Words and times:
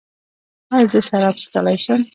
ایا 0.75 0.87
زه 0.91 0.99
شراب 1.07 1.35
څښلی 1.41 1.77
شم؟ 1.83 2.01